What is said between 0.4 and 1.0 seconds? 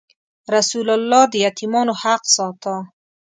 رسول